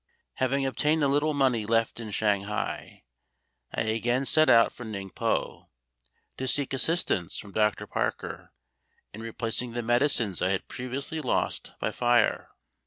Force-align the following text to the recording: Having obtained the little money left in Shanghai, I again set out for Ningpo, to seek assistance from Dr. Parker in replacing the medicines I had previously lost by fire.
Having 0.37 0.65
obtained 0.65 0.99
the 0.99 1.07
little 1.07 1.35
money 1.35 1.67
left 1.67 1.99
in 1.99 2.09
Shanghai, 2.09 3.03
I 3.71 3.81
again 3.81 4.25
set 4.25 4.49
out 4.49 4.73
for 4.73 4.83
Ningpo, 4.83 5.69
to 6.37 6.47
seek 6.47 6.73
assistance 6.73 7.37
from 7.37 7.51
Dr. 7.51 7.85
Parker 7.85 8.51
in 9.13 9.21
replacing 9.21 9.73
the 9.73 9.83
medicines 9.83 10.41
I 10.41 10.49
had 10.49 10.67
previously 10.67 11.21
lost 11.21 11.73
by 11.79 11.91
fire. 11.91 12.49